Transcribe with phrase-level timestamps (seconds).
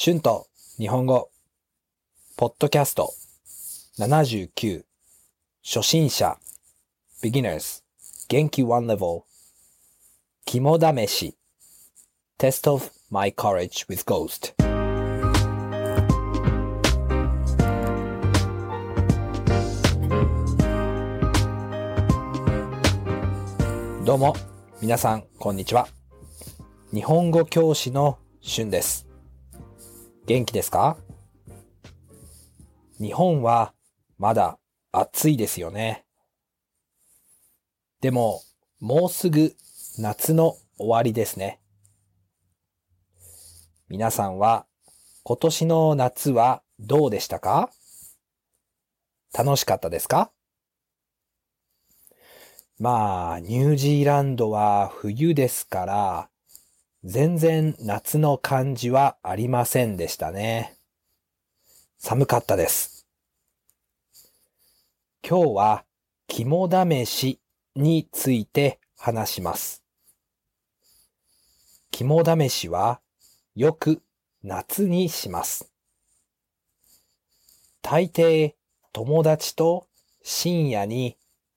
[0.00, 0.46] シュント
[0.76, 1.28] 日本語。
[2.36, 3.12] ポッドキャスト。
[3.98, 4.84] 79
[5.64, 6.38] 初心者。
[7.20, 7.82] beginners
[8.28, 8.62] 元気。
[8.62, 9.24] one level
[10.44, 11.36] 肝試し。
[12.38, 14.54] Test of my courage with ghost
[24.04, 24.36] どうも。
[24.80, 25.88] 皆さんこんにちは。
[26.94, 29.07] 日本語教師のシュンです。
[30.28, 30.98] 元気ですか？
[33.00, 33.72] 日本は
[34.18, 34.58] まだ
[34.92, 36.04] 暑いですよね。
[38.02, 38.42] でも、
[38.78, 39.54] もうすぐ
[39.96, 41.62] 夏の終わりですね。
[43.88, 44.66] 皆さんは
[45.22, 47.70] 今年の夏はどうでしたか？
[49.32, 50.30] 楽しかったですか？
[52.78, 56.28] まあ、ニュージーランドは冬ですから、
[57.04, 60.76] 全然夏の感じはありませんでしたね。
[61.96, 63.06] 寒かったです。
[65.28, 65.84] 今日は
[66.26, 67.40] 肝試し
[67.76, 69.84] について話します。
[71.92, 73.00] 肝試しは
[73.54, 74.02] よく
[74.42, 75.70] 夏にします。
[77.80, 78.54] 大抵
[78.92, 79.86] 友達と
[80.24, 81.16] 深夜に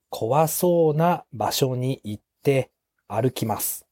[0.09, 2.69] 怖そうな場所に行って
[3.07, 3.87] 歩きます。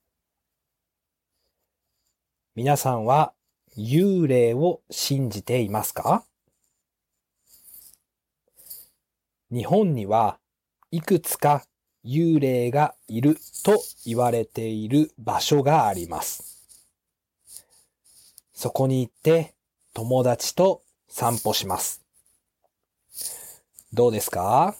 [2.55, 3.33] 皆さんは
[3.77, 6.25] 幽霊を信じていますか？
[9.51, 10.39] 日本には
[10.91, 11.63] いくつか
[12.03, 16.67] 幽霊がいると言われている場所があります。
[18.53, 19.53] そこに行って
[19.93, 22.01] 友達と散歩します。
[23.93, 24.75] どうですか？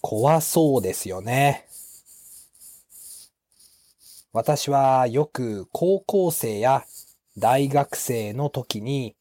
[0.00, 1.65] 怖そうですよね。
[4.36, 6.84] 私はよく高校生や
[7.38, 9.16] 大学生の時に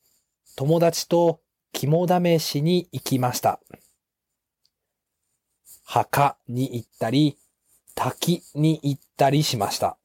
[0.58, 1.40] 友達と
[1.72, 3.62] 肝試しに行きました。
[5.86, 7.38] 墓に行ったり、
[7.96, 9.98] 滝に行ったりしました。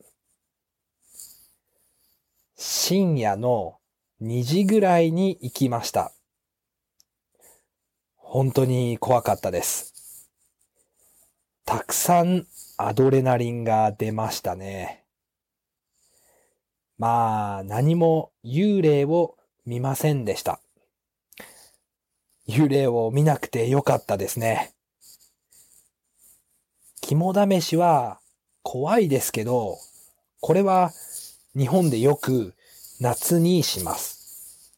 [2.54, 3.78] 深夜の
[4.22, 6.12] 2時ぐらいに行きました。
[8.14, 10.28] 本当に怖かったです。
[11.64, 12.46] たくさん
[12.76, 14.99] アドレナリンが出ましたね。
[17.00, 19.34] まあ、何も幽霊を
[19.64, 20.60] 見ませんでした。
[22.46, 24.74] 幽霊を見なくてよかったですね。
[27.00, 28.20] 肝試しは
[28.62, 29.78] 怖いですけど、
[30.40, 30.92] これは
[31.56, 32.52] 日本でよく
[33.00, 34.74] 夏にします。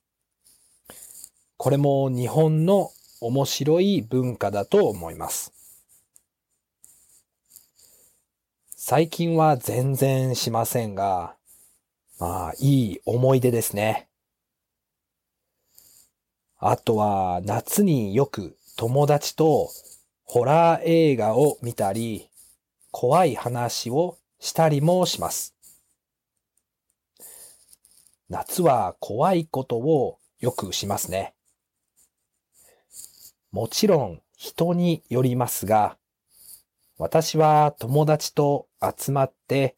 [1.56, 5.52] これも日本の面白い文化だと思います。
[8.76, 11.34] 最近は全然しませんが、
[12.22, 14.08] まあ、いい思い出ですね。
[16.56, 19.70] あとは、夏によく友達と
[20.22, 22.30] ホラー映画を見たり、
[22.92, 25.56] 怖い話をしたりもします。
[28.28, 31.34] 夏は怖いことをよくしますね。
[33.50, 35.96] もちろん人によりますが、
[36.98, 39.74] 私は友達と集まって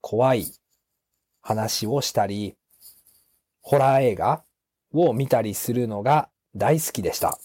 [0.00, 0.46] 怖い
[1.46, 2.56] 話をしたり、
[3.62, 4.42] ホラー映画
[4.92, 7.38] を見たりするのが大好きでした。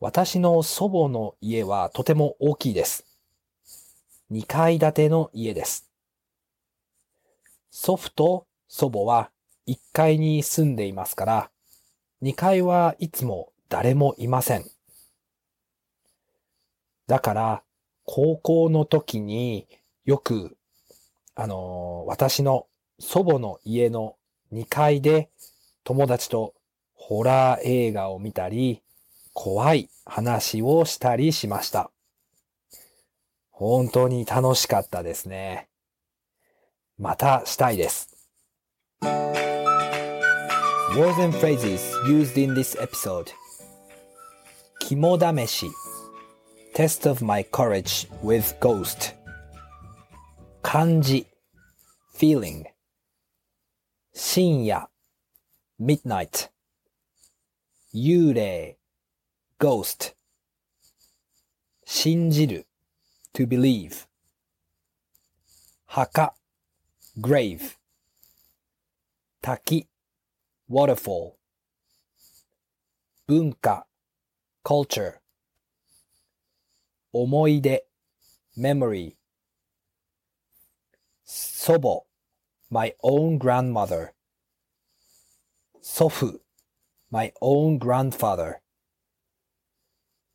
[0.00, 3.06] 私の祖母の家はとても大きいです。
[4.32, 5.88] 2階建ての家です。
[7.70, 9.30] 祖父と祖母は
[9.68, 11.50] 1階に住んでいますから、
[12.24, 14.64] 2階はいつも誰もいません。
[17.06, 17.62] だから、
[18.02, 19.68] 高校の時に
[20.04, 20.56] よく、
[21.34, 22.66] あのー私の
[22.98, 24.16] 祖母の家の
[24.52, 25.30] 2階で
[25.84, 26.54] 友達と
[26.94, 28.82] ホラー映画を見たり、
[29.32, 31.90] 怖い話をしたりしました。
[33.50, 35.68] 本当に楽しかったですね。
[36.98, 38.08] またしたいです。
[40.94, 43.32] Words and phrases used in this episode
[44.78, 45.66] 肝試し
[46.74, 49.14] Test of my courage with ghost
[50.62, 51.26] 漢字
[52.12, 52.66] feeling
[54.12, 54.88] 深夜
[55.80, 56.50] midnight
[57.92, 58.78] 幽霊
[59.58, 60.14] ghost
[61.84, 62.66] 信じる
[63.32, 64.06] to believe
[65.86, 66.34] 墓
[67.20, 67.76] grave
[69.40, 69.88] 滝
[70.70, 71.34] waterfall
[73.26, 73.86] 文化
[74.62, 75.20] culture
[77.12, 77.86] 思い出
[78.56, 79.16] memory
[81.34, 82.04] 祖母
[82.68, 84.12] my own grandmother.
[85.80, 86.42] 祖父
[87.10, 88.58] my own grandfather.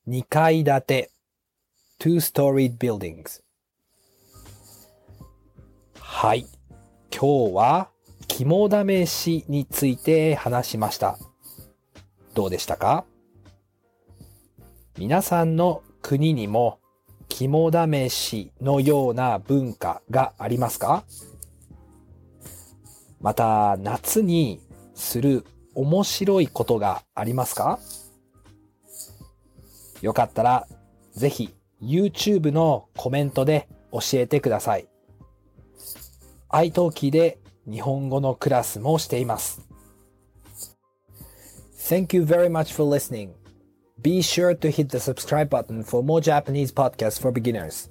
[0.08, 1.12] 2階建て
[2.00, 3.44] two-storied buildings.
[6.00, 6.48] はい。
[7.12, 7.90] 今日は
[8.28, 11.20] 肝試しについて話しました。
[12.34, 13.06] どうでしたか
[14.98, 16.80] 皆さんの国にも
[17.38, 21.04] 肝試しのような文化がありますか？
[23.22, 24.60] また夏に
[24.96, 25.46] する
[25.76, 27.78] 面白いことがありますか？
[30.02, 30.68] よかったら
[31.14, 34.88] ぜひ YouTube のコメントで教えてください。
[36.50, 37.38] iTalk で
[37.70, 39.62] 日本語のクラスもしています。
[41.78, 43.30] Thank you very much for listening.
[44.01, 47.89] Be sure to hit the subscribe button for more Japanese podcasts for beginners.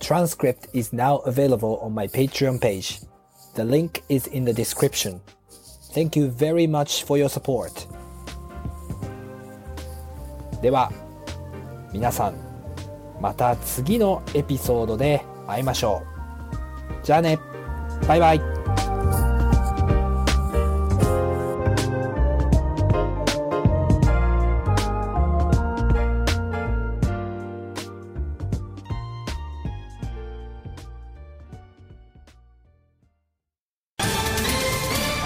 [0.00, 3.00] Transcript is now available on my Patreon page.
[3.54, 5.20] The link is in the description.
[5.92, 7.86] Thank you very much for your support.
[10.62, 10.90] では、
[11.92, 12.34] 皆さん、
[13.20, 16.02] また次のエピソードで会いましょ
[17.02, 17.04] う。
[17.04, 17.38] じゃあね、
[18.08, 18.57] バイバイ。